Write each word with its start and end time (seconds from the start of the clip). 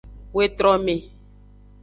Wetrome. 0.37 0.95